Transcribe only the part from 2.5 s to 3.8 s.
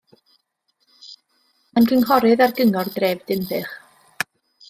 Gyngor Dref Dinbych.